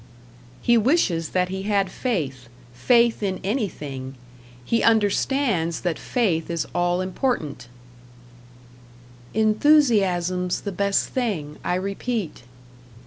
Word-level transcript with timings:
He 0.63 0.79
wishes 0.79 1.29
that 1.29 1.49
he 1.49 1.61
had 1.61 1.91
faith 1.91 2.49
faith 2.73 3.21
in 3.21 3.39
anything; 3.43 4.15
he 4.65 4.81
understands 4.81 5.81
that 5.81 5.99
faith 5.99 6.49
is 6.49 6.65
all 6.73 7.01
important 7.01 7.67
Enthusiasm's 9.35 10.61
the 10.61 10.71
best 10.71 11.09
thing, 11.09 11.59
I 11.63 11.75
repeat. 11.75 12.41